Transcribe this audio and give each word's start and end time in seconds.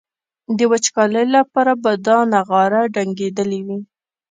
د 0.57 0.59
وچکالۍ 0.71 1.25
لپاره 1.37 1.73
به 1.83 1.91
دا 2.07 2.17
نغاره 2.33 2.81
ډنګېدلي 2.93 3.59
وي. 3.67 3.79